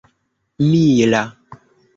[0.69, 1.21] mila